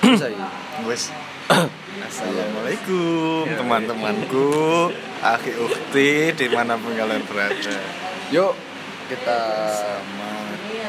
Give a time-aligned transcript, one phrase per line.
[0.00, 0.48] Bisa ya.
[0.88, 1.12] Wes.
[2.00, 4.50] Assalamualaikum teman-temanku,
[5.20, 7.76] akhi ukti di mana pun kalian berada.
[8.30, 8.54] Yuk
[9.10, 9.40] kita
[9.74, 10.30] Sama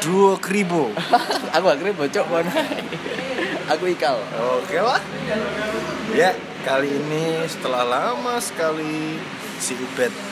[0.02, 0.94] duo kribo.
[1.54, 2.54] aku akhirnya bocok mana
[3.70, 4.18] aku ikal
[4.62, 5.02] Oke lah.
[6.14, 9.18] Ya kali ini setelah lama sekali
[9.58, 10.31] si Ubed.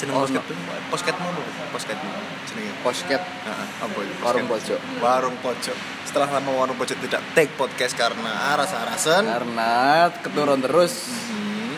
[0.00, 0.42] Jeneng Oh, posket
[0.88, 1.42] posketmu apa?
[1.70, 2.10] Posketmu.
[2.42, 2.72] Jenenge.
[2.80, 4.14] posket Heeh, apa itu?
[4.20, 5.76] warung pojok Warung pojok.
[6.02, 9.22] Setelah lama warung pojok tidak take podcast karena aras-arasan.
[9.22, 9.74] karena
[10.18, 11.76] keturun terus Hmm.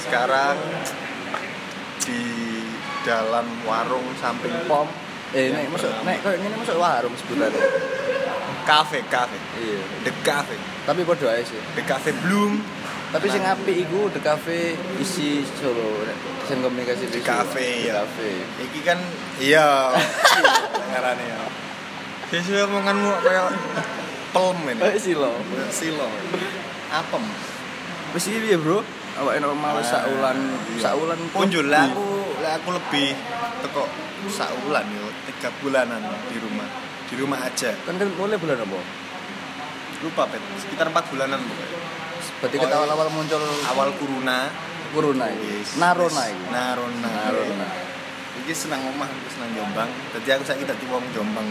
[0.00, 0.56] Sekarang
[2.00, 2.22] di
[3.02, 4.86] dalam warung samping pom
[5.30, 7.60] eh nek masuk nek kayak gini masuk warung sebutannya
[8.62, 12.58] cafe cafe iya the cafe tapi podo aja sih the cafe bloom
[13.10, 16.06] tapi sing apik iku the cafe isi Solo
[16.46, 17.26] sing komunikasi The visual.
[17.26, 18.06] Cafe, ya.
[18.06, 18.30] cafe.
[18.70, 18.98] Iki kan
[19.42, 19.90] iya.
[20.94, 21.38] Ngarane ya
[22.30, 23.50] Sesuai omonganmu kayak
[24.30, 24.82] pelem ini.
[24.86, 25.34] Eh silo.
[25.74, 26.06] Silo.
[26.94, 27.26] Apem.
[28.14, 28.86] Wis iki ya bro?
[29.18, 30.38] Awak enak mau Ah, saulan
[30.70, 30.78] iya.
[30.78, 32.06] saulan punjul aku
[32.46, 33.10] aku lebih
[33.66, 33.90] teko
[34.30, 35.10] saulan yo.
[35.26, 35.98] Tiga bulanan
[36.30, 36.70] di rumah.
[37.10, 37.74] Di rumah aja.
[37.82, 38.78] Kan kan mulai bulan apa?
[40.06, 40.38] Lupa pet.
[40.62, 41.90] Sekitar empat bulanan pokoknya
[42.38, 44.50] berarti kita awal-awal muncul awal corona
[45.30, 45.78] iki Yes.
[45.78, 46.34] narona Yes.
[46.34, 47.10] iki Narona.
[47.10, 47.68] narona
[48.40, 49.90] Iki senang omah, aku senang Jombang.
[50.16, 51.44] Dadi aku saiki dadi wong Jombang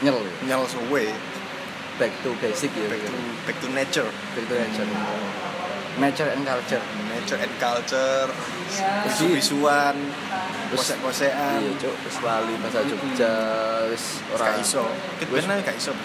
[0.00, 0.32] nyel ya.
[0.46, 1.10] nyel suwe.
[1.96, 3.16] back to basic ya Back to
[3.48, 4.08] back to nature.
[4.36, 4.88] back to nature
[5.96, 8.28] nature and culture Nature and culture.
[8.28, 9.96] Terus Isu-isuan,
[10.68, 11.64] kosek-kosekan.
[11.64, 13.34] iya cuk wis lali bahasa Jogja
[13.88, 14.84] wis ora iso.
[15.16, 15.96] Ketbenan gak iso.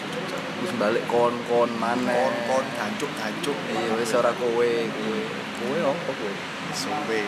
[0.61, 3.57] Wis balik kon-kon maneh Kon-kon gancuk-gancuk.
[3.73, 5.19] iya wis ora kowe kowe
[5.61, 6.33] kowe opo kowe
[6.71, 7.21] suwe.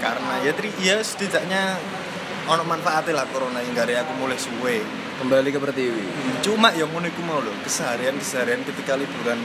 [0.00, 1.76] Karena ya tri ya setidaknya
[2.46, 4.80] ono manfaatnya lah corona yang dari aku mulai suwe.
[5.16, 6.04] kembali ke pertiwi
[6.44, 9.40] Cuma yang ngono iku mau loh, keseharian-keseharian ketika liburan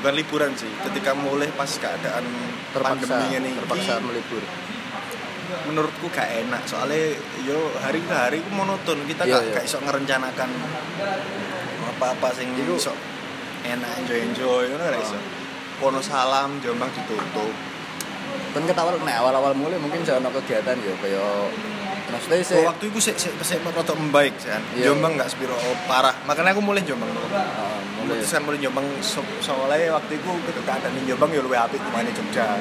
[0.00, 2.24] bukan liburan sih, ketika mulai pas keadaan
[2.72, 4.40] terpaksa pandemi ini terpaksa melibur
[5.68, 9.52] menurutku gak enak soalnya yo hari ke hari ku monoton kita Iya, gak, iya.
[9.60, 10.50] gak iso ngerencanakan
[12.00, 12.96] apa-apa sing Iku- iso
[13.60, 15.18] enak enjoy enjoy ngono gak iso.
[15.76, 17.52] Kono salam Jombang ditutup.
[18.50, 21.22] kan kita awal nek awal-awal mulai mungkin saya ono kegiatan ya kaya
[22.10, 24.58] maksudnya sih Oh, waktu itu sik sik sik rada membaik kan.
[24.74, 24.90] Iya.
[24.90, 25.54] Jombang gak sepiro
[25.86, 26.16] parah.
[26.26, 27.06] Makanya aku mulai Jombang.
[27.30, 31.60] Ah, mulai memutuskan mulai Jombang so soalnya waktu itu ketika ada di Jombang ya lebih
[31.60, 32.58] apik ke mana Jogja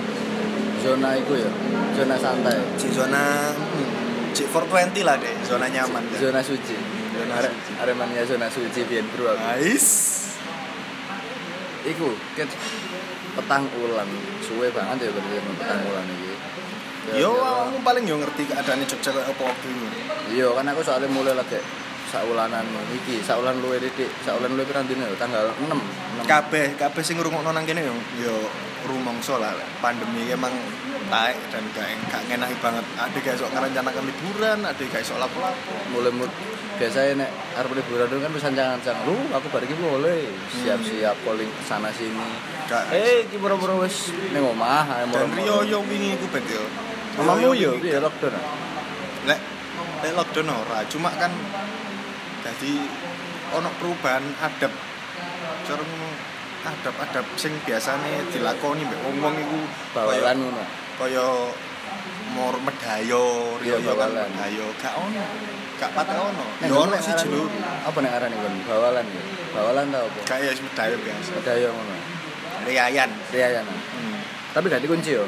[0.79, 1.51] zona itu ya
[1.91, 6.71] zona santai si zona hmm, si 420 lah deh zona nyaman kan zona suci
[7.19, 7.55] Zona Are-.
[7.83, 9.43] Aremania zona suci biyen bro aku.
[9.59, 9.91] nice
[11.83, 12.47] iku ket
[13.35, 14.07] petang ulan
[14.43, 16.27] suwe banget ya berarti petang ulan iki
[17.09, 19.87] Ya, yo aku paling yo ngerti keadaannya Jogja kayak apa waktu itu
[20.35, 21.57] iya kan aku soalnya mulai lagi
[22.09, 25.15] saulanan iki saulan luwe didik saulan luwe pirang dino ya?
[25.15, 28.35] tanggal 6 6 kabeh kabeh sing ngrungokno nang kene yo yo
[28.87, 29.53] rumangsa lah.
[29.83, 30.53] Pandemi emang
[31.09, 32.85] taek dan gak gak ngenaki banget.
[32.95, 35.73] Ada gak iso ngerencanakan liburan ada gak iso lapo-lapo.
[35.91, 36.31] Mulai mut
[36.79, 40.31] biasanya nek arep liburan kan pesan jangan-jangan lu aku bar iki mulai
[40.63, 42.29] siap-siap calling sana sini.
[42.93, 45.27] Eh iki boro-boro wis ning omah dan.
[45.35, 46.63] Rio yo wingi iku bet yo.
[47.19, 48.35] Rio yo piye lockdown?
[49.27, 49.39] Lek
[50.05, 50.85] lek lockdown ora.
[50.87, 51.33] Cuma kan
[52.43, 52.73] jadi
[53.55, 54.73] ono perubahan adab.
[55.65, 55.83] Cara
[56.59, 59.59] adab-adab sing biasane dilakoni mbek wong-wong iku
[59.95, 60.63] bawalan ngono.
[60.99, 61.27] kaya
[62.35, 64.67] mor medayo riyo kan medayo.
[64.75, 65.23] Gak ono
[65.79, 66.45] gak pate ono.
[66.67, 67.43] Yo ono nek siji aran- lho
[67.87, 69.21] apa nek arane kon bawalan ya.
[69.55, 70.19] Bawalan tau apa?
[70.27, 71.29] Gak ya medayo biasa.
[71.39, 71.95] Bedaya ngono.
[72.67, 73.09] Riayan.
[73.31, 73.65] Riayan.
[73.65, 74.19] Hmm.
[74.51, 75.25] tapi gak dikunci yo.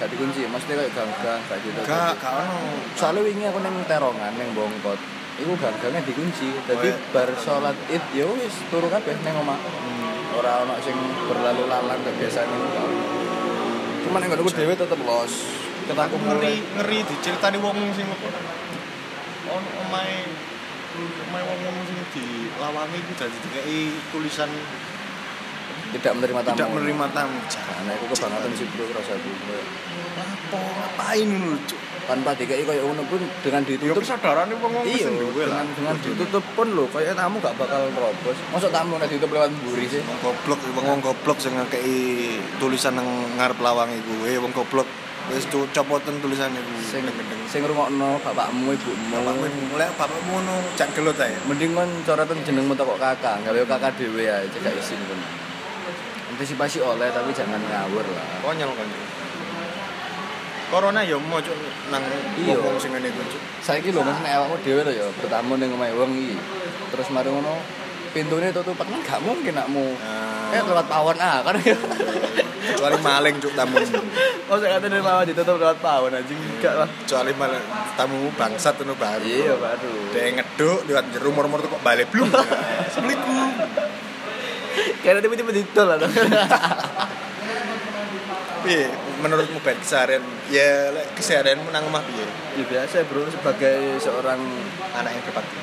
[0.00, 1.78] Gak dikunci maksudnya kayak gang-gang gak gitu.
[1.84, 2.56] Gak gak ono.
[2.96, 4.96] Soalnya wingi aku neng terongan neng bongkot
[5.40, 6.48] iku gang-gangnya dikunci.
[6.66, 7.12] Jadi Oh, iya.
[7.14, 9.58] bar sholat id ya wis turu kabeh neng omah.
[9.58, 10.34] Hmm.
[10.34, 10.98] ora ono sing
[11.30, 12.58] berlalu lalang biasa nih
[14.04, 15.34] cuman yang aku dewe tetep los.
[15.86, 18.28] Kita aku ngeri ngeri diceritani wong sing apa?
[19.54, 20.26] Ono omahe
[21.30, 23.80] omahe wong sing dilawangi iku dadi dikei
[24.10, 24.50] tulisan
[25.94, 26.54] tidak menerima tamu.
[26.58, 27.38] Tidak menerima tamu.
[27.46, 29.60] Jangan Nah, aku kebangetan sih bro rasa gue
[30.14, 31.28] apa ngapain
[31.68, 31.80] Cuk?
[32.04, 34.04] Tanpa dikai kayak ngono pun dengan ya ditutup.
[34.04, 38.70] kesadaran wong wong iya dengan dengan ditutup pun lo kayak tamu gak bakal terobos masuk
[38.70, 40.00] tamu nek ditutup lewat mburi sih.
[40.04, 43.08] Wong goblok wong wong goblok sing ngekei tulisan nang
[43.40, 44.14] ngarep lawang iku.
[44.28, 44.88] Eh wong goblok
[45.32, 46.72] wis copoten tulisan iku.
[46.84, 47.02] Sing
[47.48, 49.16] sing ngrungokno bapakmu ibumu.
[49.24, 51.32] Bapakmu mulai bapakmu ngono cak gelut ae.
[51.48, 55.20] Mending kon coretan jenengmu toko kakak gawe kakak dhewe ae cek isin kon
[56.34, 58.26] antisipasi oleh tapi jangan ngawur lah.
[58.44, 59.23] Konyol konyol
[60.74, 61.54] corona ya mau cuk
[61.94, 62.02] nang
[62.34, 62.58] Iya.
[62.58, 63.38] wong sing ngene cuk.
[63.62, 66.34] Saiki lho mas nek awakmu dhewe lho ya bertamu ning omahe wong iki.
[66.90, 67.62] Terus mari ngono
[68.10, 69.94] pintunya tutup kan gak mungkin nakmu.
[70.50, 71.54] Eh lewat pawon ah kan?
[71.62, 73.78] Kecuali maling cuk tamu.
[74.44, 76.88] Oh saya kata dari lawan ditutup lewat pawon anjing enggak lah.
[77.06, 81.82] Kecuali maling tamu bangsat itu baru iya baru dia ngeduk lihat jeru mor-mor tuh kok
[81.86, 83.54] balik belum assalamualaikum
[85.06, 85.96] kayak tiba-tiba ditol lah
[88.66, 88.90] piye
[89.24, 90.20] menurutmu baik keseharian
[90.52, 92.28] ya keseharianmu nang omah piye?
[92.60, 94.36] Ya biasa bro sebagai seorang
[94.92, 95.56] anak yang berbakti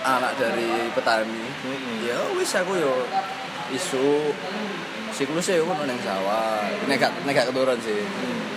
[0.00, 1.44] anak dari petani.
[2.00, 3.04] Ya wis aku yo
[3.68, 4.32] isu
[5.12, 6.64] siklusnya yo ngono sawah.
[6.88, 8.00] Nek gak nek gak keturun sih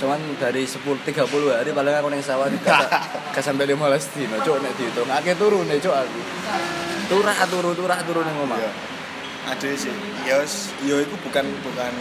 [0.02, 1.14] cuman dari 10 30
[1.54, 3.78] hari paling aku ning sawah gak sampai 15
[4.18, 6.20] dino cuk nek dihitung akeh turun nih cuk aku.
[7.06, 8.58] Turah turu turah turu ning omah.
[8.58, 8.72] Iya.
[9.52, 9.94] ada sih.
[10.26, 11.94] Ya s- ya itu bukan bukan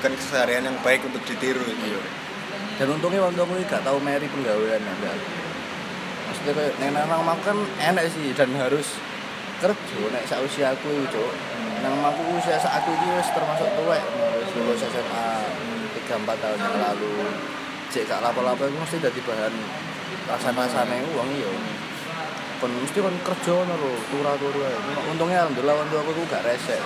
[0.00, 2.00] bukan keseharian yang baik untuk ditiru itu
[2.80, 5.12] dan untungnya waktu aku gak tau meri penggawean enggak.
[6.32, 8.96] Maksudnya kayak neng nang nang aku kan enak sih dan harus
[9.60, 9.96] kerja.
[10.08, 11.32] Nek sak usia aku cuk
[11.84, 14.00] nang aku usia sak aku wis termasuk tuwek
[14.40, 15.28] wis lulus SMA
[15.92, 17.36] tiga empat tahun yang lalu.
[17.92, 19.52] Cek gak lapo-lapo itu mesti dadi bahan
[20.32, 21.52] rasan-rasane uang iya.
[22.64, 24.32] Kon mesti kon kerja ngono lho Cuma
[25.04, 26.80] untungnya alhamdulillah waktu aku tuh gak resek.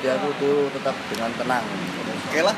[0.00, 1.68] Jadi aku tuh tetap dengan tenang
[2.34, 2.56] oke lah.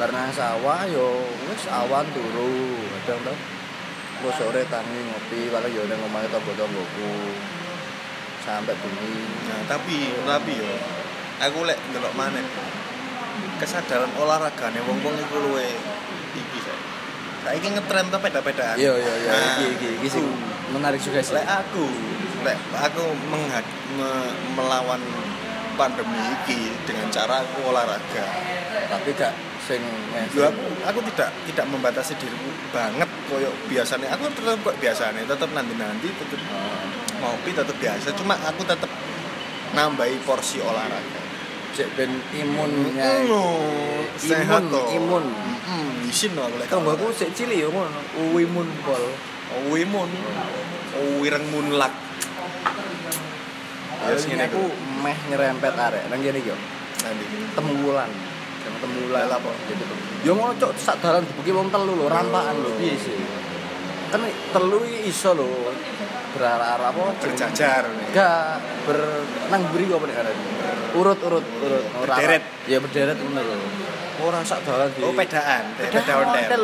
[0.00, 2.56] Karena sawah yo wis awan turu
[3.04, 3.36] kadang tuh
[4.22, 7.12] gue sore tangi ngopi paling yo nang omahe tonggo-tonggoku
[8.40, 9.14] sampai bengi.
[9.46, 10.72] Nah tapi tapi yo
[11.38, 12.40] aku lek ndelok maneh
[13.60, 15.68] kesadaran olahragane wong-wong iku luwe
[16.32, 16.80] iki saya
[17.44, 18.74] saiki ngetren to peda-pedaan.
[18.80, 20.24] Iya iya iya Nah, iki iki iki sing
[20.72, 21.36] menarik juga sih.
[21.36, 21.84] lek aku
[22.42, 24.98] lek aku menghad, me- melawan
[25.74, 28.26] pandemi iki dengan cara aku olahraga.
[28.88, 29.82] Tapi gak sing
[30.34, 35.48] Lu aku aku tidak tidak membatasi diriku banget koyo biasanya aku tetap kok biasanya tetap
[35.54, 36.40] nanti nanti tetap
[37.20, 38.12] ngopi tetap biasa.
[38.18, 38.90] Cuma aku tetap
[39.72, 41.20] nambahi porsi olahraga.
[41.72, 43.56] Cek ben imunnya no
[44.20, 45.24] sehat imun imun.
[45.64, 48.00] Hmm isin loh lek tonggo aku sik cilik yo ngono.
[48.36, 49.04] Imun pol.
[49.72, 50.08] Wimun
[51.20, 51.92] wireng munlak
[54.18, 54.62] sing ngene aku
[55.02, 56.02] meh nyerempet arek.
[56.10, 56.56] Nang kene yo.
[57.02, 58.10] Nanti temulan
[58.62, 59.50] yang temulan apa?
[59.66, 59.84] gitu.
[60.22, 62.70] Yo ngono cok sak dalan dibuki wong telu lho rampakan lho.
[62.78, 63.16] Piye sih?
[64.10, 64.22] Kan
[64.54, 65.70] telu iki iso lho
[66.32, 67.18] berarah apa?
[67.18, 68.98] Berjajar enggak ber
[69.50, 70.36] nang buri apa nek arek?
[70.92, 71.46] Urut urut
[71.98, 72.42] Ora- Berderet.
[72.70, 73.56] ya berderet ngono lho.
[74.22, 76.62] Ora sak dalan di oh pedaan peda ontel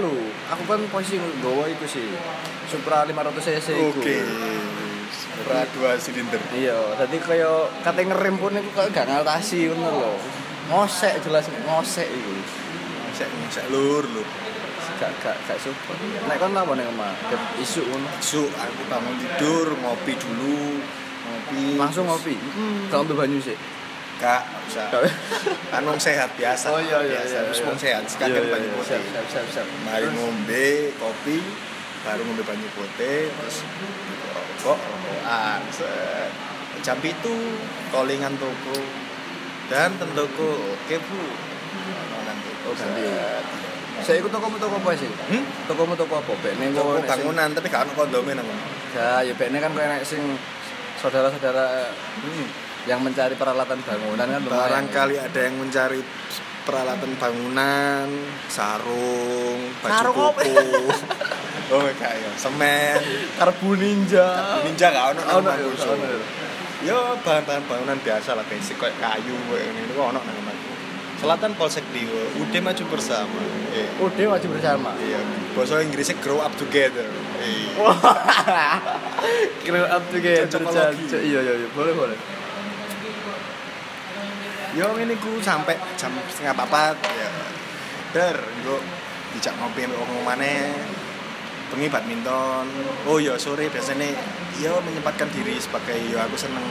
[0.52, 2.06] aku kan posisi nggawa iku sih.
[2.68, 3.98] Supra 500 cc iku.
[3.98, 4.16] Oke
[5.48, 6.36] Supra dua silinder.
[6.52, 10.12] Iya jadi kaya kate ngerem pun iku kaya gak ngatasi ngono lho.
[10.68, 12.36] Ngosek jelas ngosek iku.
[13.16, 14.28] Sek sek lur lur.
[15.00, 15.96] Gak gak gak super
[16.28, 17.16] nek kon apa ning omah?
[17.32, 18.12] Ket isu ngono.
[18.20, 20.84] Su aku bangun tidur ngopi dulu
[21.24, 21.80] ngopi.
[21.80, 22.36] Langsung ngopi?
[22.92, 23.56] Gak ambil banyu sih
[24.18, 24.90] Kak, usah.
[25.70, 26.74] Kan wong sehat biasa.
[26.74, 27.38] Oh, iya, iya, biasa.
[27.38, 27.66] iya, Terus iya.
[27.70, 28.98] wong sehat sekalian banyu putih.
[28.98, 29.66] siap siap siap siap.
[29.86, 31.38] Mari ngombe kopi,
[32.08, 33.56] baru ngombe banyu putih, terus
[34.64, 35.60] rokok, rokokan.
[36.80, 37.34] Jam itu
[37.92, 38.80] callingan toko.
[39.68, 41.22] Dan toko oke bu.
[42.64, 43.68] Toko
[43.98, 45.10] Oh, saya ikut toko toko apa sih?
[45.10, 45.42] Hmm?
[45.66, 46.32] toko toko apa?
[46.38, 48.62] Bek ning toko bangunan tapi gak ono kondome nang kono.
[48.94, 50.22] ya ya bek kan nek sing
[51.02, 51.90] saudara-saudara
[52.22, 52.46] hmm.
[52.86, 54.54] yang mencari peralatan bangunan kan lumayan.
[54.54, 55.98] Barangkali ada yang mencari
[56.62, 58.06] peralatan bangunan
[58.46, 60.42] sarung baju koko
[61.72, 63.00] oh enggak ya semen.
[63.36, 64.26] Karbu ninja.
[64.64, 66.18] Ninja gak ono nang ono, ya.
[66.78, 70.74] yo bahan-bahan bangunan biasa lah basic kayak kayu kayak ini kok ono nang Manguso.
[71.18, 73.42] selatan polsek Diwo udah maju bersama.
[73.74, 74.94] Eh, udah wajib bersama?
[75.02, 75.18] Iya.
[75.52, 77.04] Bahasa Inggrisnya grow up together.
[77.42, 77.74] Eh.
[79.66, 80.62] Grow up together.
[80.62, 80.94] Cak.
[81.10, 81.68] Iya iya iya.
[81.74, 82.18] Boleh boleh.
[84.78, 87.28] Yo ini ku sampai jam setengah papat ya.
[88.14, 88.78] Der gue
[89.34, 90.70] dijak ngopi orang mana
[91.68, 92.66] bengi badminton
[93.04, 94.08] oh ya sore biasanya
[94.58, 96.64] ya menyempatkan diri sebagai ya aku seneng.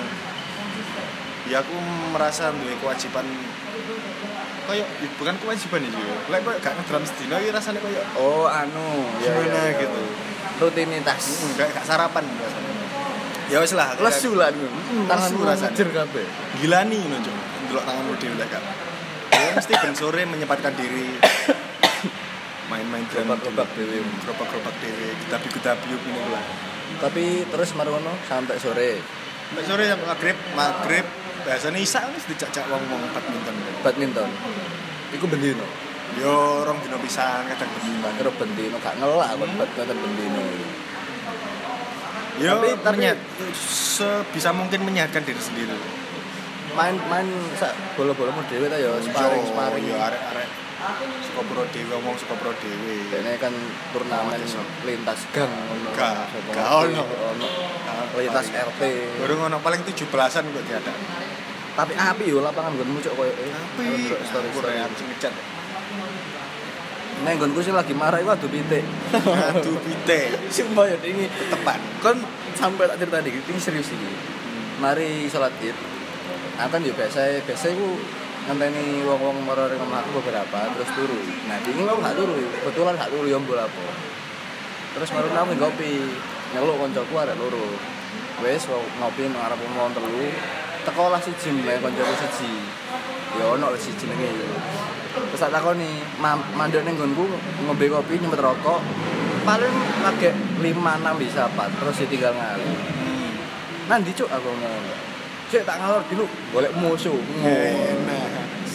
[1.48, 1.75] Ya aku
[2.12, 3.24] merasa duwe kewajiban.
[4.68, 8.51] Kayak ya bukan kewajiban itu ya lek kayak gak ngedram sedina ya rasanya kayak oh
[8.51, 9.80] anu iya, gimana iya, iya.
[9.80, 10.01] gitu?
[10.60, 11.24] Rutinitas.
[11.48, 12.72] Enggak gak sarapan biasanya
[13.48, 14.68] ya wis lah lesu lah anu
[15.08, 15.72] tangan lesu rasanya.
[15.72, 16.25] ngejer kabeh.
[16.60, 18.63] Gila nih cuma delok tanganmu dhewe lek kan
[19.38, 21.20] ya mesti ben sore menyempatkan diri
[22.68, 24.00] main-main Gerobak-gerobak dhewe.
[24.22, 26.44] gerobak-gerobak dhewe getabi-getabiuk ini lah.
[27.00, 29.00] Tapi terus marono sampai sore.
[29.48, 31.06] Sampai sore sampai maghrib maghrib.
[31.44, 33.56] Biasanya isa wis dijak-jak wong-wong badminton.
[33.82, 34.30] Badminton.
[35.16, 35.64] Iku bendino
[36.18, 40.42] yo rong dino pisan kadang bengi tak kira bendino gak ngelak kon badminton bendino
[42.38, 43.24] Yo, tapi tapi menyat-
[43.58, 45.74] sebisa mungkin menyehatkan diri sendiri.
[46.78, 47.26] main main
[47.58, 50.50] sak bola-bola mau dewe ta ya sparring sparring Yo arek-arek
[51.25, 53.10] suka pro dewe ngomong suka pro dewe.
[53.10, 53.53] Kayaknya kan
[53.93, 54.41] turnamen
[54.86, 55.50] lintas gang.
[55.98, 57.03] Gak, gak ono.
[58.13, 58.81] Lintas RT.
[59.25, 60.93] Baru ngono paling 17-an kok diada.
[61.77, 63.34] Tapi api yo lapangan nggonmu cok koyo.
[63.34, 64.77] Tapi story story.
[64.77, 65.34] harus ngecat.
[67.25, 68.86] Nek nggonku sing lagi marah iku adu pitik.
[69.57, 70.38] Aduh pite.
[70.53, 71.81] Sumpah ya ini Tepan.
[72.01, 72.17] kon
[72.53, 74.10] sampai tak cerita dikit ini serius ini.
[74.77, 75.74] Mari sholat id.
[76.57, 77.98] Aku kan yo biasa biasa iku
[78.48, 81.20] ngenteni wong-wong maro ring omah aku beberapa terus turu.
[81.51, 83.84] Nah, ini aku gak turu, kebetulan gak turu yo mbol apa.
[84.96, 85.94] Terus baru aku ngopi,
[86.56, 87.75] nyeluk koncoku arek loro.
[88.39, 90.32] Wes ngopi nang arep wong telu.
[90.88, 92.51] Teko lah siji mle koncoku siji.
[93.36, 94.32] Ya ono siji jenenge.
[95.12, 97.27] Terus tak takoni, "Mam- mandek ning nggonku
[97.68, 98.80] ngombe kopi nyempet rokok."
[99.44, 102.72] Paling lagi 5 6 bisa apa, terus ditinggal ngali.
[103.92, 105.00] Nanti cuk aku ngomong.
[105.48, 107.16] Cuk tak ngalor dulu, golek musuh.
[107.44, 108.26] Enak.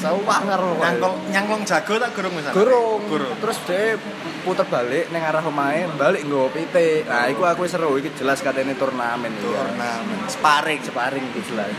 [0.03, 0.83] Karo kowe.
[0.83, 2.59] Nyangkong nyangkong jago tak gurung misalnya.
[2.59, 3.01] Gurung.
[3.07, 3.37] Gurung.
[3.39, 3.95] Terus dia
[4.43, 7.07] puter balik ning arah omahe, balik nggawa pitik.
[7.07, 9.47] Nah, iku aku seru iki jelas katene turnamen iki.
[9.47, 11.71] Turnamen sparring Sparring iki jelas.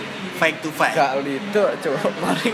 [0.44, 0.98] fight to fight.
[0.98, 1.96] Gak lido, cuk.
[2.20, 2.52] Mari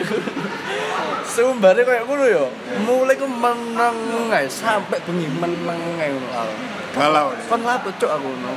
[1.25, 2.45] Sumbare koyo ngono ya.
[2.85, 6.43] Mulai ku meneng ae sampai bengi meneng ae ngono.
[6.93, 7.33] Galau.
[7.49, 8.53] Kon lapo cuk aku ngono.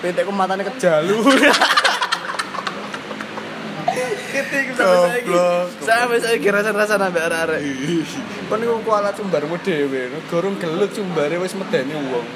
[0.00, 1.16] Pitikku matane kejalu.
[4.28, 5.32] Ketik sampai saiki.
[5.32, 5.66] Goblok.
[5.80, 7.60] Sampai saiki rasa-rasa nambah arek-arek.
[8.48, 12.26] Kon iku kualat sumbarmu dhewe, gorong gelut sumbare wis medeni wong.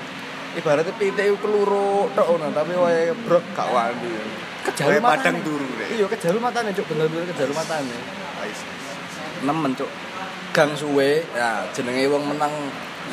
[0.56, 4.12] Ibaratnya pitik iku keluru tok ngono, tapi wae brok gak wani.
[4.62, 5.66] Kejalu Kayak padang turu.
[5.90, 7.96] Iya, kejalu matane cuk, bener-bener kejalu matane.
[9.42, 9.90] Nemen cuk.
[10.52, 12.52] Gang suwe, ya jenenge wong menang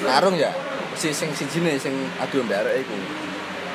[0.03, 0.51] tarung ya.
[1.00, 2.95] Si sing sijine sing adu mbek arek iku.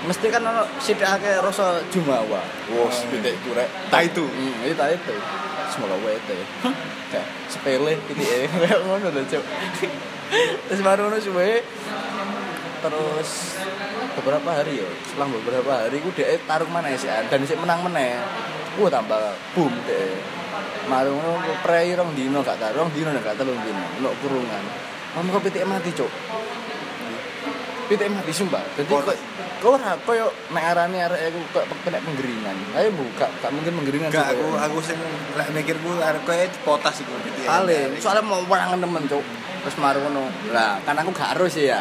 [0.05, 2.45] Mesti kan ono sithik akeh rasa jumawa.
[2.73, 3.69] Wos pitik iku rek.
[3.89, 4.25] Tak itu.
[4.25, 5.15] Hmm, itu itu.
[5.73, 6.39] Semoga wete.
[7.09, 9.45] Kayak sepele pitike kayak ngono lho, Cuk.
[10.69, 11.65] Terus baru ngono suwe
[12.85, 13.57] terus
[14.13, 18.21] beberapa hari ya setelah beberapa hari ku dia tarung mana sih dan sih menang meneh
[18.77, 20.13] wah tambah boom deh
[20.85, 24.65] marung prei rong dino gak tarung dino gak telung dino no kurungan
[25.17, 26.13] mama kok pitik mati cuk
[27.89, 28.63] pitik mati sumpah.
[28.77, 29.07] Jadi Kok-
[29.65, 33.81] kok ora koyo nek arane arek aku kok kena penggeringan ayo bu gak gak mungkin
[33.81, 35.01] penggeringan sih, aku aku sing
[35.41, 37.49] lek mikirku arek koyo potas iku ya.
[37.49, 39.25] Paling, soalnya mau wangan temen cuk.
[39.65, 40.29] Terus marung ngono.
[40.53, 41.81] Lah kan aku gak harus ya.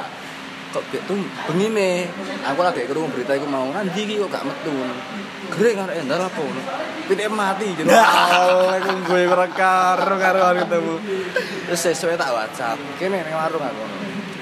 [0.72, 1.20] Kok tuh
[1.52, 2.08] begini
[2.42, 4.72] aku lagi kerungu berita aku mau nanti kok gak metu?
[5.52, 6.40] Gering arek endar apa?
[6.40, 6.64] Ngono
[7.04, 9.28] pitik mati jadi aku gue
[9.60, 10.96] karo karo hari ketemu.
[11.68, 12.80] Terus sesuai tak WhatsApp.
[12.96, 13.84] Kene ning warung aku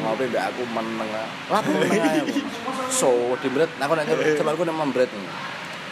[0.01, 2.41] ngopi mbak aku meneng lah meneng aku
[2.89, 4.05] so di berat aku nek
[4.37, 5.11] celurku nek membret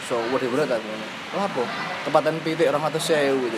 [0.10, 0.90] so di berat aku.
[1.38, 1.46] Lah
[2.02, 3.58] tempatan pitik 200.000 gitu.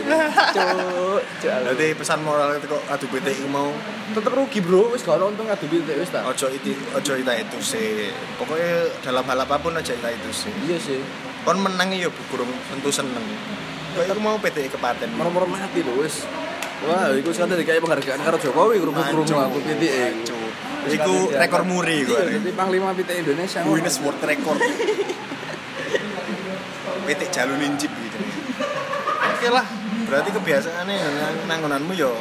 [0.52, 1.52] Cuk cuk.
[1.64, 3.72] Berarti pesan moral itu kok adu PT iku mau?
[4.12, 4.92] Tetep rugi bro.
[4.92, 8.12] Wis gak untung adu pitik wis ta ojo itu ojo ita itu sih.
[8.36, 10.52] Pokoknya dalam hal apa pun aja ita itu sih.
[10.68, 11.00] iya sih.
[11.48, 13.24] Kon menang ya burung tentu seneng.
[13.96, 15.16] Kok iku mau PT kepaten.
[15.16, 16.28] moro-moro mati lho wis.
[16.84, 20.41] Wah iku sekali dikai penghargaan karo Jokowi krungu-krungu aku pitik Ancu.
[20.90, 22.18] Iku rekor muri iku.
[22.18, 24.58] iya jadi panglima pitik Indonesia Guinness World Record.
[27.06, 28.18] PT jalur lincip gitu.
[29.22, 29.66] Oke lah,
[30.06, 32.14] berarti kebiasaannya nang nanggonanmu yo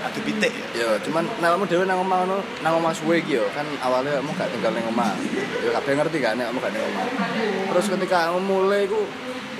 [0.00, 0.66] adu pitik ya.
[0.74, 4.18] Ya, cuman nek kamu dhewe nang omah ngono, nang omah suwe iki yo, kan awalnya
[4.18, 5.12] kamu gak tinggal ning omah.
[5.62, 7.06] Ya kabeh ngerti kan nek kamu gak ning omah.
[7.74, 9.00] Terus ketika kamu mulai iku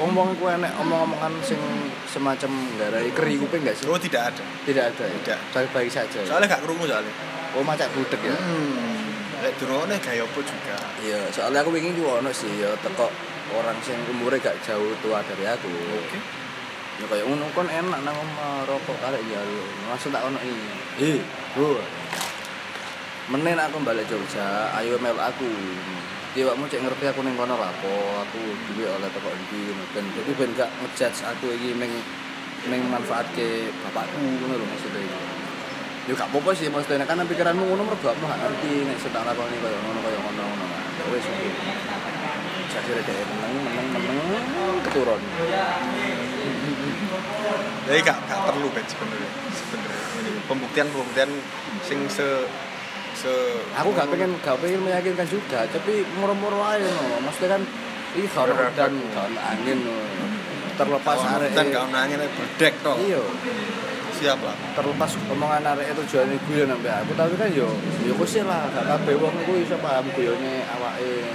[0.00, 1.60] ngomong ku enek omong-omongan sing
[2.08, 3.86] semacam nggarai keri kuping enggak sih?
[3.86, 4.44] Oh tidak ada.
[4.64, 5.16] Tidak ada ya.
[5.20, 5.38] Tidak.
[5.52, 6.18] Baik-baik saja.
[6.18, 6.26] ya.
[6.26, 7.12] Soalnya gak kerungu soalnya.
[7.52, 8.32] Oh, macak budek ya.
[8.32, 9.44] Hmm.
[9.44, 10.76] Lek durungane gaya apa juga.
[11.02, 13.11] Iya, soalnya aku wingi ku ono sih ya teko
[13.52, 15.68] orang sing umure gak jauh tua dari aku.
[15.68, 16.18] Oke.
[17.02, 18.16] Ya kayak ngono kon enak nang
[18.64, 19.42] rokok karek ya.
[19.90, 21.18] Langsung tak ono iki.
[21.18, 21.21] Eh,
[21.52, 21.76] bro.
[23.35, 25.49] Menen aku balik Jogja, ayo mel aku.
[26.32, 28.40] Dia wakmu cek ngerti aku ning kono lapo, aku
[28.73, 29.28] duwe oleh teko
[29.92, 30.04] ben.
[30.16, 31.92] Jadi ben gak ngejudge aku iki ning
[32.71, 35.31] ning manfaatke bapakku ngono lho maksudnya.
[36.11, 39.56] Yo gak apa-apa sih maksudnya kan pikiranmu ngono mergo kamu gak ngerti nek sedang lakoni
[39.62, 40.66] koyo ngono koyo ngono ngono.
[40.99, 41.26] Ya Wis.
[42.73, 45.21] Jadi dhek meneng meneng meneng keturun.
[47.87, 49.30] Jadi gak gak perlu bet sebenarnya.
[49.54, 50.02] Sebenarnya
[50.47, 51.30] pembuktian pembuktian
[51.87, 52.44] sing se
[53.16, 53.32] se
[53.76, 57.62] aku gak pengen gak pengen meyakinkan juga tapi murah-murah aja no maksudnya kan
[58.16, 59.78] ini gak ada hujan gak angin
[60.76, 62.97] terlepas arek dan gak nanya berdek toh.
[63.00, 63.21] iya
[64.22, 64.54] Siap lah.
[64.78, 67.66] terlepas omongan arek itu jualnya guyon sampe aku tapi kan yo
[68.06, 68.70] yo kusih lah.
[68.70, 71.26] Gak kabeh wong iku iso paham guyone awake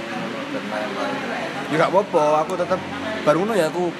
[0.56, 1.48] dan lain-lain.
[1.68, 2.80] Ya gak apa-apa aku tetap
[3.28, 3.92] baru ngono ya aku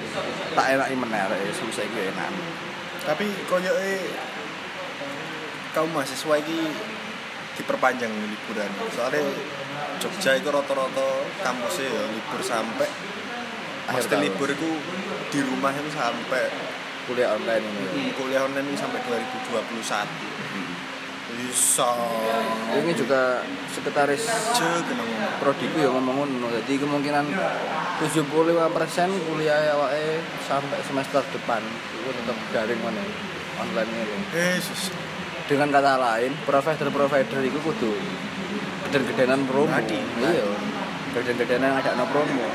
[0.57, 2.33] tak enaki meneh arek susah iki enak
[3.05, 4.09] tapi koyoke
[5.77, 6.73] kaum mahasiswa iki
[7.61, 8.69] diperpanjang liburan.
[8.89, 9.21] Soalnya
[9.99, 11.07] Jogja itu rata-rata
[11.45, 12.89] kampusnya ya libur sampai
[13.89, 14.69] Pasti libur itu
[15.33, 16.45] di rumah itu sampai
[17.09, 17.83] kuliah online ini?
[17.89, 20.29] Hmm, kuliah online itu sampai 2021
[21.39, 21.95] bisa
[22.75, 24.27] ini juga sekretaris
[25.39, 26.47] prodiku ya ngomong ngono.
[26.61, 27.25] Jadi kemungkinan
[28.01, 31.63] 75% kuliah awake sampai semester depan.
[31.63, 33.01] Itu tetap daring mana
[33.61, 34.17] online ini.
[34.35, 34.91] Yesus.
[35.49, 37.93] Dengan kata lain provider-provider itu kudu
[38.89, 39.73] geden-gedenan promo.
[39.73, 40.45] Iya.
[41.17, 42.45] Geden-gedenan ada no promo.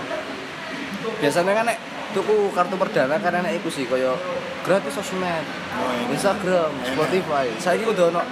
[1.19, 1.79] Biasanya kan nek
[2.15, 4.15] tuku kartu perdana kan enak iku sih kaya
[4.63, 5.45] gratis sosmed
[5.75, 6.07] Oh, iya.
[6.09, 7.51] Instagram Spotify.
[7.59, 8.23] Saya ini udah ono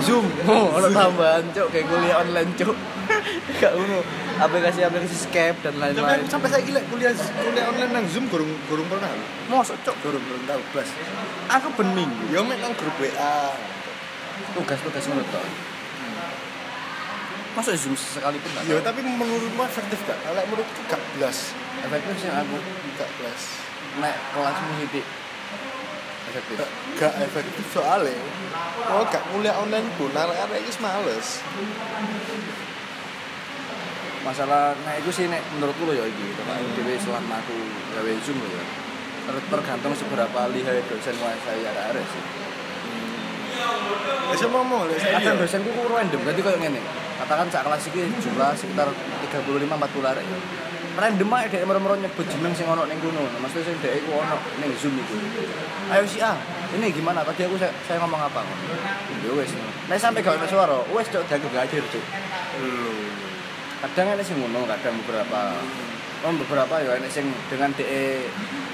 [0.00, 2.76] Zoom oh, ono tambahan cok kayak kuliah online cok
[3.58, 3.98] gak ngono
[4.36, 6.22] aplikasi-aplikasi Skype dan lain-lain.
[6.24, 9.10] sampai saya gila kuliah kuliah online nang Zoom gurung gurung pernah?
[9.46, 10.88] Mosok cok Gurung gurung tahu blas.
[11.48, 13.54] aku ben minggu Ya mek nang grup WA.
[14.50, 15.22] tugas-tugas ngono
[17.54, 20.18] Masa Zoom sekalipun gak Ya tapi menurutmu efektif gak?
[20.20, 21.54] Kalau menurutku gak blas.
[21.84, 22.56] efektif sih aku
[22.98, 23.42] Gak blas.
[23.94, 25.06] nek kelas musik
[26.24, 26.58] efektif
[26.98, 28.16] Gak, efektif soalnya
[28.84, 31.38] kalau gak kuliah online pun arek-arek iki males.
[34.24, 37.54] masalah nah itu sih nek menurutku loh ya iki tekan dhewe selama aku
[37.92, 38.64] gawe zoom loh ya
[39.24, 42.22] Ter- tergantung seberapa lihai dosen menguasai arek-arek sih
[44.34, 44.84] Sama mau?
[44.98, 46.80] Saya kadang dosenku ku random berarti kayak ngene.
[47.22, 48.90] Katakan sak kelas iki jumlah sekitar
[49.30, 50.24] 35 40 arek
[50.94, 53.26] random aja dhek merem-merem nyebut jeneng sing ono ning kono.
[53.42, 55.16] Maksudnya sing dhek iku ono ning zoom iku.
[55.90, 56.38] Ayo si A
[56.74, 57.22] ini gimana?
[57.22, 58.42] Tadi aku saya, saya ngomong apa?
[59.22, 59.50] Ya wes
[59.90, 62.04] nek sampai gak ono suara wes cok dagu gak ajar cok.
[63.84, 65.58] Kadang ada sing ngono kadang beberapa
[66.24, 68.24] oh beberapa ya ada sing dengan DE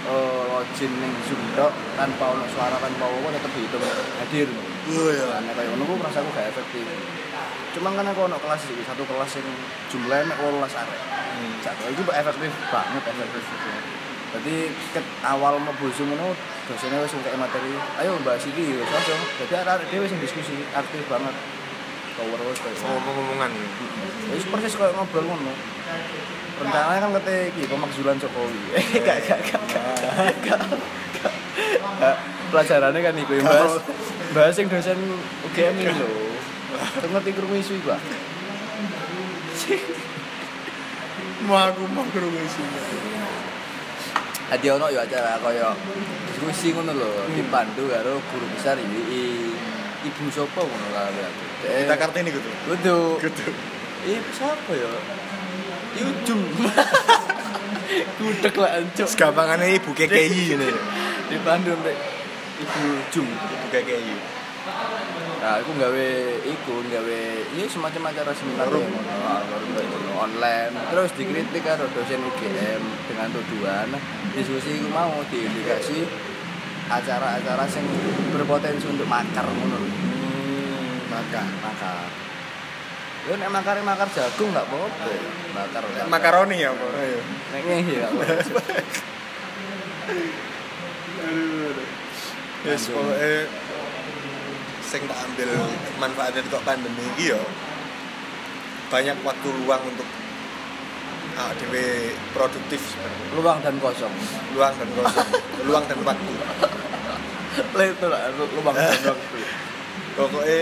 [0.06, 3.84] uh, login ning zoom tok tanpa ono suara tanpa apa tetep dihitung
[4.22, 4.48] hadir
[4.88, 5.24] Oh ya.
[5.28, 6.84] Karena kayak ngono ku merasa aku gak efektif.
[7.76, 9.48] Cuma kan aku ono kelas iki, satu kelas yang
[9.92, 11.00] jumlahnya mek 18 arek.
[11.62, 13.44] Satu itu efektif banget efektif.
[14.30, 14.54] Jadi
[14.94, 16.34] ket awal mau Zoom ngono
[16.70, 19.20] dosennya wis kayak materi, ayo bahas iki wis langsung.
[19.42, 21.34] Jadi arek dhewe sing diskusi aktif banget.
[22.18, 22.98] Power wis kayak ngono.
[22.98, 23.50] Ngomong-ngomongan.
[24.34, 25.52] Wis persis kayak ngobrol ngono.
[26.60, 28.60] Rencananya kan kata iki pemakzulan Jokowi.
[29.00, 29.84] Gak gak gak gak.
[30.44, 30.60] gak.
[31.96, 32.16] Gak.
[32.52, 33.80] Pelajarannya kan iku yang bahas
[34.36, 34.98] bahas yang dosen
[35.48, 36.08] UGM ini lho.
[37.08, 37.96] Ngerti krungu isu iku?
[41.48, 42.66] Mau aku mau kerungu sih.
[44.50, 45.72] Adi ono ya acara kaya
[46.28, 49.56] diskusi ngono lho, dipandu karo guru besar IWI.
[50.00, 51.44] Ibu sapa ngono lah aku.
[51.64, 52.50] Kita kartini gitu.
[52.68, 53.00] Kudu.
[53.24, 53.48] Gitu.
[54.04, 54.72] Ibu sapa
[55.96, 56.02] ya?
[56.06, 56.42] Ujung.
[58.20, 59.08] Gudeg lah ancuk.
[59.08, 60.70] Segampangannya ibu KKI ini.
[61.30, 61.96] Dipandu mbek
[62.60, 63.26] Ibu Jum.
[63.26, 64.14] Ibu KKI.
[65.40, 66.08] Nah, aku nggawe
[66.44, 67.20] iku, nggawe
[67.56, 68.84] ya semacam acara seminar ya
[69.24, 69.40] ah,
[70.20, 70.76] online.
[70.92, 73.88] Terus dikritik karo dosen UGM dengan tuduhan
[74.36, 76.04] diskusi iku mau diindikasi
[76.92, 77.86] acara-acara yang
[78.36, 79.88] berpotensi untuk makar ngono lho.
[79.88, 82.29] Hmm, maka Makar.
[83.28, 85.12] Ya nek makar makar jagung enggak apa-apa.
[85.52, 85.82] Makar.
[85.84, 86.08] makar.
[86.08, 86.90] makaroni ya, Pak.
[87.52, 88.08] Nek ngehi ya.
[88.08, 88.60] apa-apa.
[92.60, 93.48] Yes, pokoknya
[94.84, 95.50] sing tak ambil
[96.02, 97.40] manfaatnya kok pandemi ini ya
[98.90, 100.08] banyak waktu luang untuk
[101.38, 102.98] ah, dewe produktif.
[103.38, 104.10] Luang dan kosong.
[104.58, 105.28] luang dan kosong
[105.70, 106.32] luang dan waktu
[107.80, 109.38] itu lah luang dan waktu.
[110.18, 110.60] pokoknya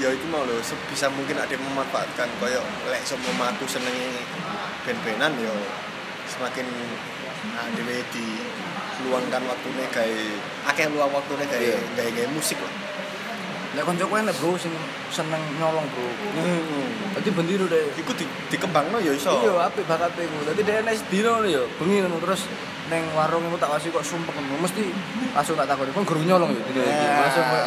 [0.00, 3.92] ya itu mau loh sebisa mungkin ada yang memanfaatkan koyo lek semua aku seneng
[4.88, 5.52] ben-benan ya
[6.28, 6.64] semakin
[7.52, 8.26] nah, di
[9.02, 10.38] luangkan waktunya kayak
[10.72, 12.72] akeh luang waktunya kayak kayak kayak musik lah
[13.72, 14.68] Nek koncoku enek bro sing
[15.08, 16.04] seneng nyolong bro.
[16.04, 17.16] hmm.
[17.16, 17.88] Dadi bendiru deh.
[17.96, 19.32] Iku di, dikembangno ya iso.
[19.40, 20.44] Iya, apik bakat iku.
[20.44, 22.52] Dadi dhek nek sedina ngono ya, bengi ngono terus
[22.92, 24.60] ning warung iku tak wasi kok sumpek ngono.
[24.60, 24.92] Mesti
[25.32, 26.80] langsung tak takoni, "Kon guru nyolong ya?" Iki.
[27.16, 27.64] Langsung koyo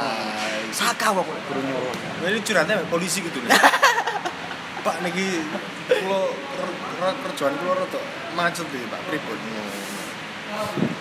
[0.75, 1.97] saka kok guru nyolong.
[2.27, 3.55] Ini curhatnya polisi gitu nih.
[4.85, 5.39] Pak niki
[5.88, 7.99] kula ker- ker- kerjaan kula rada
[8.35, 8.99] macet iki, Pak.
[9.07, 9.38] Pripun?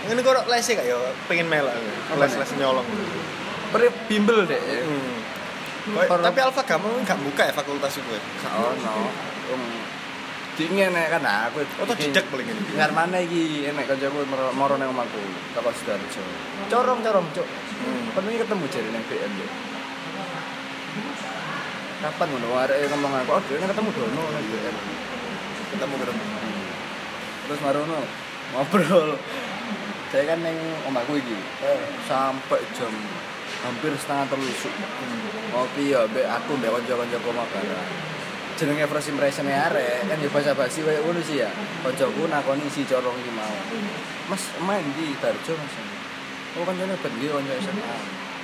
[0.06, 1.74] Ngene kok les gak ya pengen melak.
[2.14, 2.86] Les-les nyolong.
[3.74, 4.62] Pri bimbel dek.
[4.62, 5.18] Hmm.
[6.08, 8.22] Tapi Alfa kamu nggak buka ya fakultas itu ya?
[8.40, 9.10] Gak ono.
[10.54, 11.66] Dingin nek kan aku.
[11.66, 12.62] Atau iki- didak paling ini?
[12.78, 15.18] Ngar mana iki enek kancaku moro- moro nang omahku.
[15.50, 16.22] Teko Sidoarjo.
[16.70, 17.46] Corong corong, Cuk.
[17.46, 18.14] Hmm.
[18.14, 19.46] Penuhi ketemu jari nang BM yo.
[22.04, 24.76] Kapan ngono arek ngomong aku, "Oh, dhewe ketemu dono nang BM."
[25.74, 26.24] ketemu ketemu
[27.44, 28.00] terus marono
[28.54, 29.18] ngobrol
[30.14, 31.34] saya kan neng omahku iki
[32.06, 32.94] sampai jam
[33.66, 34.70] hampir setengah terlusuk
[35.50, 36.06] ngopi ya
[36.38, 38.13] aku mbek kanca-kanca bareng
[38.54, 41.50] jenenge first impression arek kan ya basa-basi koyo ngono sih ya.
[41.82, 43.54] Kancaku nakoni si corong iki mau.
[44.30, 45.74] Mas main di Darjo Mas?
[46.54, 47.94] Oh kancane ben iki kanca SMA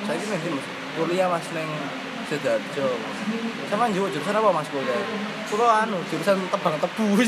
[0.06, 0.66] saiki nang Mas?
[0.98, 1.70] Kuliah Mas neng
[2.30, 2.86] Sidoarjo
[3.66, 5.02] sama juga jurusan apa Mas kuliah?
[5.50, 7.06] Kulo anu jurusan tebang tebu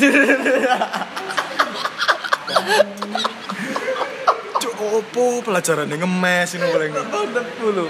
[4.93, 7.85] opo pelajaran yang ngemes ini nggak Mantep dulu.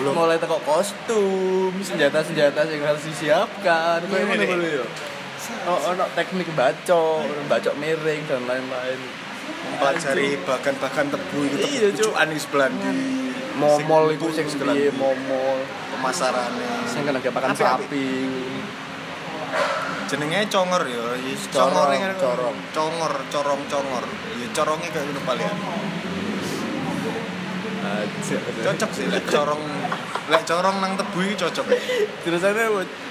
[0.00, 0.12] Belum.
[0.12, 4.00] mulai teko kostum, senjata-senjata yang harus disiapkan.
[4.02, 4.48] Ngono nih.
[4.48, 4.86] dulu ya.
[5.64, 9.00] Oh, ono teknik bacok, bacok miring dan lain-lain.
[9.58, 13.00] mempelajari bahan-bahan tebu itu Iya, pucukan di sebelah di
[13.58, 15.58] Momol itu sing sebelah piye, momol.
[15.90, 17.64] pemasarannya Sing kena pakan Api, api.
[17.64, 18.06] sapi.
[20.08, 21.04] jenenge congor ya
[21.52, 22.56] Corong, congor yang corong.
[22.72, 24.04] congor corong congor
[24.40, 25.44] ya corongnya kayak gitu paling
[28.64, 29.62] cocok sih lek corong
[30.28, 31.78] lek corong nang tebu iki cocok ya
[32.24, 32.64] Jurusannya?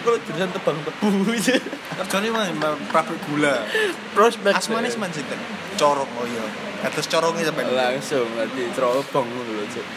[0.06, 1.56] Kalau jurusan tebang tebu aja.
[2.04, 2.46] kerjanya mah
[2.94, 3.66] pabrik gula
[4.14, 4.54] Prospek.
[4.54, 5.40] asmane man sinten
[5.78, 6.46] corong oh iya
[6.86, 9.88] atas corongnya sampai langsung nanti cerobong ngono lho, Cuk.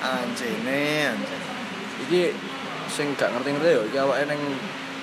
[0.00, 1.48] anjene anjene
[2.08, 2.32] iki
[2.88, 4.40] sing gak ngerti-ngerti ya iki awake ning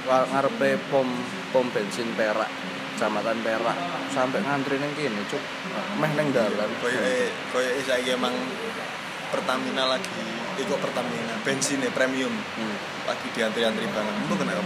[0.06, 1.08] ngarepe pom
[1.54, 2.50] pom bensin Perak
[2.96, 3.78] Kecamatan Perak.
[4.10, 5.44] Sampai ngantri ning kene cuk.
[6.00, 6.72] Meh ning dalan.
[6.80, 7.00] Koyo
[7.52, 8.32] koyo saiki emang
[9.30, 10.08] Pertamina lagi
[10.56, 12.32] ikut Pertamina bensinnya premium.
[12.32, 12.96] Hmm.
[13.06, 14.66] lagi diantri-antri banget itu kenapa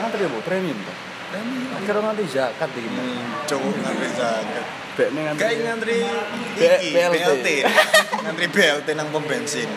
[0.00, 0.94] ngantri ya Bu premium ta
[1.28, 1.76] premium.
[1.76, 3.04] Akhirnya ngantri zakat iki Mbak.
[3.52, 4.64] hmm, ngantri zakat.
[4.96, 5.96] Bek ngantri Kayak ngantri
[6.56, 7.48] iki, BLT.
[8.24, 9.68] Ngantri BLT nang pom bensin.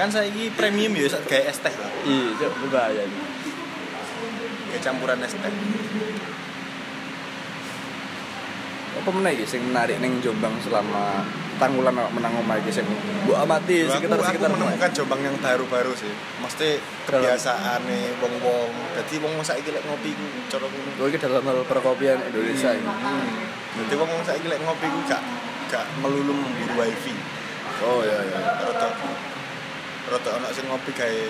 [0.00, 1.92] Kan saiki premium ya gawe es teh lah.
[2.08, 3.04] iya cuk berbahaya
[4.74, 5.54] iki Kayak campuran es teh.
[8.94, 11.26] apa meneh iki sing menarik ning Jombang selama
[11.58, 12.86] tanggulan menang omah iki sing
[13.26, 16.14] mbok amati Aku, sekitar aku sekitar menemukan Jombang yang baru-baru sih.
[16.40, 18.70] Mesti kebiasaane wong-wong.
[18.94, 21.10] Dadi wong saiki lek ngopi ku cara ngono.
[21.10, 22.86] Iki dalam hal perkopian Indonesia ini.
[22.86, 23.82] Hmm.
[23.82, 25.22] Dadi wong saiki lek ngopi ku gak
[25.68, 27.14] gak melulu memburu wifi.
[27.82, 28.38] Oh iya iya.
[28.62, 28.88] Rada
[30.06, 31.22] rada ana sing ngopi gawe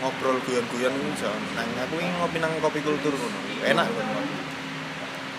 [0.00, 1.30] ngobrol guyon-guyon iso.
[1.54, 3.38] Nang aku ngopi nang kopi kultur ngono.
[3.64, 3.88] Enak.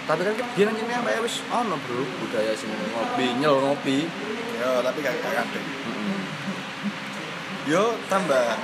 [0.05, 4.05] Tapi kan dia nang kene apa wis ono, Bro, budaya sing ngopi, nyel ngopi.
[4.61, 5.63] Ya, tapi gak kabeh.
[7.65, 8.57] Yo tambah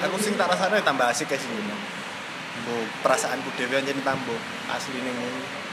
[0.00, 1.60] aku sing tak rasane tambah asik kayak sini.
[2.66, 4.40] Bu, perasaanku dhewe anjen tambah
[4.72, 5.16] asli ning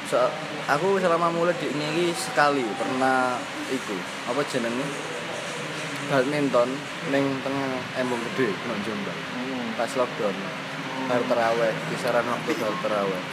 [0.03, 0.19] So,
[0.67, 3.39] aku selama mulai di ini sekali pernah
[3.71, 3.95] iku
[4.27, 4.83] apa jenenge
[6.11, 6.69] badminton
[7.07, 9.42] ning tengah embung gede nang Jombang
[9.73, 10.35] pas lockdown
[11.09, 13.23] bar terawih kisaran waktu bar terawih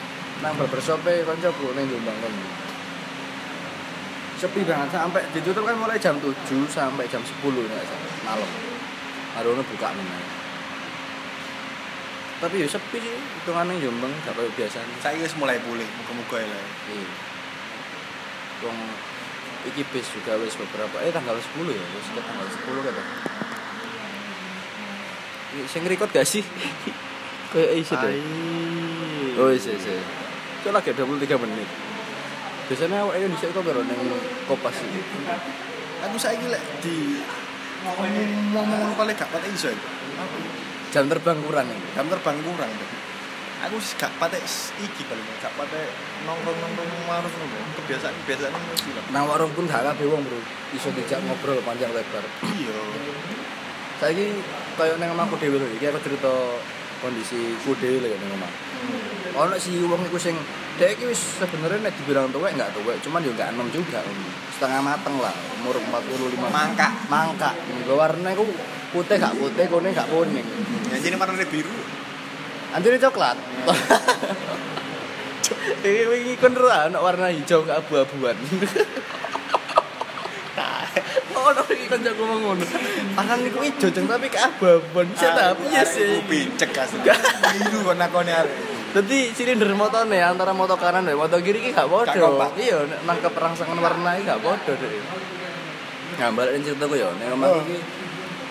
[0.41, 2.35] nang barbershope kancaku ning Jombang kan
[4.41, 6.33] sepi banget sampai ditutup kan mulai jam 7
[6.65, 7.85] sampai jam 10 nih
[8.25, 8.51] malam
[9.37, 10.41] Harono buka meneh
[12.41, 16.61] tapi ya sepi sih hitungannya Jombang gak kayak biasanya Saya wis mulai pulih, muga-muga ya.
[16.89, 17.09] Iya.
[18.65, 18.79] Wong
[19.69, 23.03] iki bis juga wis beberapa eh tanggal 10 ya, wis tanggal 10 kata.
[25.67, 26.47] Sing record gak sih?
[27.53, 28.15] Kayak isi deh.
[29.35, 29.99] Oh iya iya.
[30.63, 31.69] Itu lagi 23 menit.
[32.71, 33.99] Biasanya awak Indonesia itu baru neng
[34.47, 35.03] kopas iki.
[36.07, 37.19] Aku saiki lek di
[37.83, 39.75] ngomong-ngomong paling gak pati iso.
[40.95, 41.67] Jam terbang kurang.
[41.99, 42.71] Jam terbang kurang.
[43.67, 44.39] Aku sih gak pati
[44.79, 45.51] iki paling gak
[46.31, 47.59] nongkrong-nongkrong warung ngono.
[47.83, 49.05] Kebiasaan-kebiasaan ngono sih lah.
[49.11, 50.39] Nang warung pun gak kabeh wong, Bro.
[50.71, 52.23] Iso dijak ngobrol panjang lebar.
[52.47, 53.40] Iya.
[54.01, 54.33] Saiki
[54.81, 56.33] koyo nang omahku dhewe lho, iki aku cerita
[57.05, 58.53] kondisiku dhewe lho nang omah.
[59.45, 60.33] Ono si wong iku sing
[60.81, 64.01] dhek iki wis sebenarnya nek dibilang tuwek enggak tuwek, cuman yo enggak enom juga.
[64.57, 66.33] Setengah mateng lah, umur 45.
[66.49, 66.89] Mangka.
[67.13, 67.53] Mangka.
[67.53, 68.49] Nggo warnane iku
[68.89, 70.49] putih gak putih, kuning gak kuning.
[70.89, 71.69] Ya jadi warnane biru.
[72.73, 73.37] Anjir coklat.
[75.85, 78.41] Iki wingi kon ora ono warna hijau ke abu-abuan.
[81.41, 82.65] Ono iki kan jago ngono.
[83.17, 85.09] Akan niku ijo jeng tapi ke abu-abuan.
[85.09, 86.21] Bisa ta piye sih?
[86.29, 87.01] Pincek asli.
[87.05, 88.55] Biru kok nakone arek.
[88.91, 92.51] Dadi silinder motone antara motor kanan dan motor kiri iki gak padha.
[92.59, 94.93] Iya, nek nangkep rangsangan warna iki gak padha dek.
[96.19, 97.63] Nah, balik ning ceritaku ya, nek omah Oh.
[97.65, 97.79] iki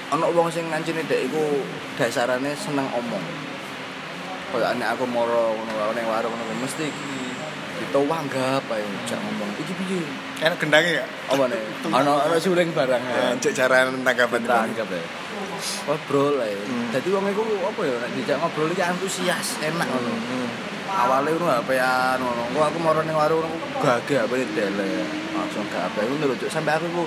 [0.09, 1.59] ana wong sing ngancine dek iku
[1.99, 3.21] dasarane seneng omong.
[4.49, 6.87] Kaya nek aku moro ngono ning warung ngono mesti
[7.89, 9.49] ditowanggap ae jak ngomong.
[9.57, 9.99] Iki piye?
[10.45, 11.07] Enak gendangnya gak?
[11.33, 11.61] Apa nih?
[11.89, 13.33] Ana ana suling barang ya.
[13.41, 15.03] Cek cara tanggapan Tanggap ya.
[15.59, 16.55] ngobrol lah ya.
[16.55, 16.87] Hmm.
[16.95, 20.13] Jadi wong iku apa ya nek dijak ngobrol iki antusias, enak ngono.
[20.15, 20.49] Hmm.
[20.89, 22.43] Awalnya ngono HP-an ngono.
[22.55, 25.03] Kok aku moro ning warung aku gagah apa dele.
[25.35, 26.47] Langsung gak apa ngono lho Cuk.
[26.47, 27.03] sampai aku ku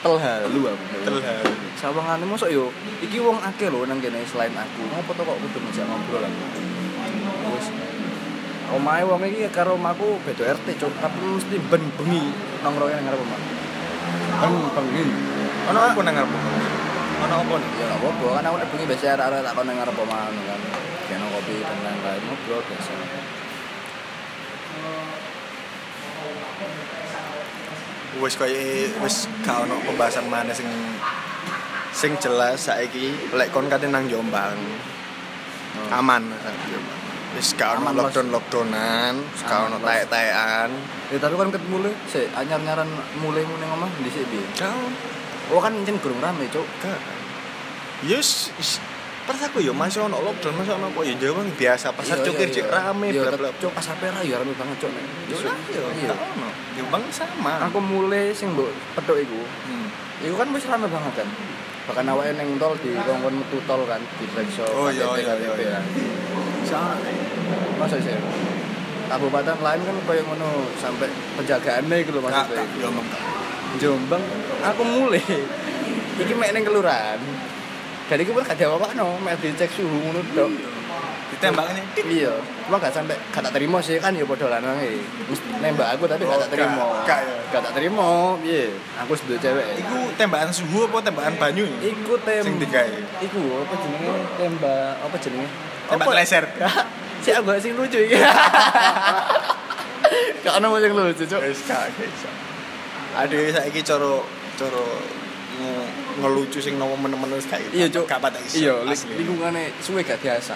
[0.00, 0.84] telhalu aku.
[1.04, 1.52] Telhalu.
[1.76, 2.72] Sawangane mosok yo
[3.04, 4.80] iki wong akeh lho nang kene selain aku.
[4.88, 6.44] Ngopo to kok kudu ngajak ngobrol aku.
[8.68, 10.92] Wis Omahe wong iki karo omahku beda RT, Cuk.
[11.00, 12.28] Tapi mesti ben bengi
[12.60, 13.40] nongkrong nang ngarep omah.
[14.44, 15.04] Ben bengi.
[15.72, 16.32] Ono apa nang ngarep?
[17.24, 17.70] Ono apa nih?
[17.80, 20.60] Ya apa-apa, kan aku bengi biasa arek-arek tak kono ngarep omah kan.
[21.08, 22.92] Kena kopi dan lain-lain ngobrol biasa.
[28.20, 28.60] Wis koyo
[29.00, 29.16] wis
[29.48, 30.68] gak ono pembahasan mana sing
[31.96, 34.60] sing jelas saiki lek kon kate nang Jombang.
[35.88, 36.28] Aman.
[37.36, 38.00] Wis gak ono Aman, Mas.
[38.08, 39.84] lockdown lockdownan, wis gak ono Mas.
[39.84, 40.70] taek-taekan.
[41.12, 42.88] Ya tapi kan ket mulai, sik anyar-nyaran
[43.20, 44.44] mulai mu ning omah dhisik piye?
[44.56, 44.88] Kau
[45.48, 46.64] Oh kan encen gurung rame, Cuk.
[46.80, 47.00] gak.
[48.00, 48.80] Yes, is-
[49.24, 52.48] pas aku yo masih ono lockdown, masih ono apa ya Jombang biasa pasar Iya, cukir
[52.48, 52.72] iya, cek iya.
[52.80, 53.48] rame bla bla.
[53.56, 54.88] Cuk pas sapera ya rame banget, Cuk.
[54.88, 56.48] nek Yo yo, ono.
[56.80, 57.60] Jombang sama.
[57.68, 59.40] Aku mulai sing mbok petuk iku.
[59.68, 59.88] Hmm.
[60.24, 61.28] Iku kan wis rame banget kan.
[61.92, 64.64] Bahkan awake ning tol di kongkon metu tol kan di Flexo.
[64.76, 65.80] Oh, iya, iya, iya,
[66.68, 66.76] iya.
[66.76, 67.12] Soalnya
[67.80, 68.12] masa sih?
[69.08, 71.08] Kabupaten lain kan kayak ngono sampai
[71.40, 72.64] penjagaannya gitu loh maksudnya.
[72.76, 73.08] Jombang.
[73.80, 74.22] Jombang
[74.60, 75.24] aku mulai.
[76.18, 77.16] Iki mek ning kelurahan.
[78.08, 80.52] Jadi aku pun gak apa no mek dicek suhu ngono tok.
[81.28, 82.04] Ditembaknya tit.
[82.08, 82.32] iya.
[82.64, 86.24] Cuma gak sampai gak tak terima sih kan ya padha lanange Mesti nembak aku tapi
[86.24, 86.84] gak Oh, tak terima.
[87.04, 87.36] gak, gak ya?
[87.48, 88.08] gak tak terima
[88.44, 88.64] piye?
[89.04, 89.66] Aku sudah cewek.
[89.78, 91.64] Iku tembakan suhu apa tembakan banyu?
[91.80, 92.92] iku tem Sing digawe.
[93.24, 94.12] iku apa jenenge?
[94.36, 95.48] Tembak apa jenenge
[95.88, 96.44] Tembak laser.
[97.24, 98.14] si aku sing lucu iki
[100.38, 102.30] gak ono sing lucu cuk Wis gak iso.
[103.16, 104.22] Aduh saiki cara
[104.54, 104.84] cara
[105.58, 108.56] nge- ngelucu sing nopo men-men wis gak iya cuk gak patek iso.
[108.60, 110.54] iya lingkungane suwe gak biasa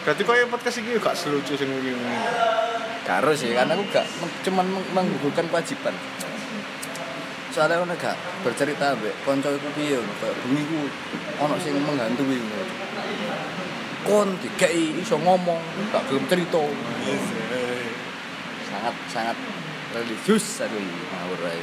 [0.00, 1.92] Berarti koyo podcast iki gak selucu sing wingi.
[3.04, 4.06] karo sih karena aku gak
[4.42, 5.92] cuman meng- menggugurkan kewajiban
[7.50, 9.98] soalnya aku gak bercerita mbek konco iku piye?
[9.98, 10.80] Ngono bengi ku
[11.42, 12.74] ono sing menghantui ngono.
[14.06, 15.58] Kon dikei iso ngomong
[15.90, 16.62] gak gelem cerita.
[18.70, 19.36] Sangat sangat
[19.90, 21.62] religius aduh ngawur ae.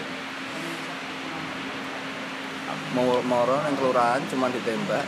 [2.91, 5.08] Mau moro nang kelurahan cuma ditembak.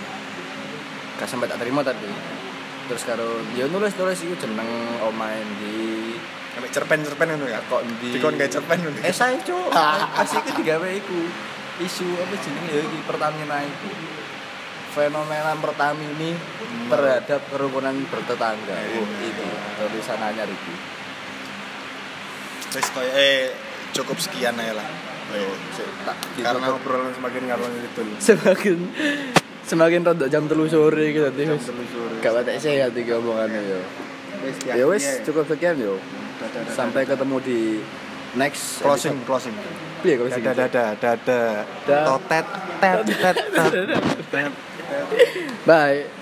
[1.19, 2.07] Gak sampai tak terima tadi.
[2.87, 4.69] Terus karo ya nulis nulis iku jeneng
[5.03, 6.15] omahe di
[6.49, 7.59] Sampai cerpen-cerpen ngono ya.
[7.63, 8.97] kok di Dikon gawe cerpen ngono.
[9.01, 9.69] esai cuk.
[9.71, 11.19] Kasih iku digawe iku.
[11.79, 12.99] Isu apa jenenge ya iki?
[13.03, 13.89] Pertamina iku.
[14.89, 16.33] Fenomena Pertamini
[16.87, 18.75] terhadap kerukunan bertetangga.
[18.75, 18.97] Iya.
[18.97, 19.45] oh, itu.
[19.79, 20.75] Tulisan anyar iki.
[22.69, 23.53] Wis koyo eh
[23.91, 24.89] cukup sekian aja lah.
[25.29, 25.53] Oh,
[26.35, 28.01] Karena obrolan semakin ngalor itu.
[28.17, 28.77] semakin
[29.61, 32.17] semakin rada jam telu sore gitu tadi Jam telu sore.
[32.17, 33.79] gak batek sehat iki omongannya yo.
[34.67, 36.01] Ya wis cukup sekian yo
[36.73, 37.59] sampai ketemu di
[38.37, 39.27] next closing episode.
[39.27, 39.55] closing.
[39.99, 41.41] piye closing Dada dada dada.
[41.87, 41.97] Da.
[42.05, 42.45] Totet
[42.79, 43.37] tet tet
[44.31, 44.51] tet.
[45.67, 46.18] bye